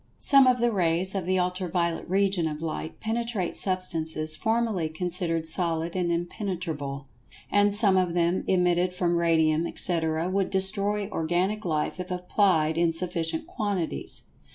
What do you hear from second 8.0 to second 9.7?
them[Pg 129] emitted from Radium,